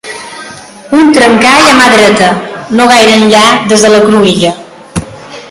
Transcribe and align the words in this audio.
Un 0.99 1.11
trencall 1.17 1.67
a 1.73 1.75
mà 1.81 1.91
dreta, 1.97 2.31
no 2.79 2.89
gaire 2.95 3.13
enllà 3.19 3.45
des 3.75 3.87
de 3.87 3.93
la 3.97 4.03
cruïlla. 4.09 4.55